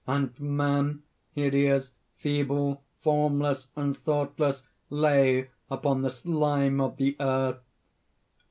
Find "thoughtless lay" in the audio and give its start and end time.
3.95-5.51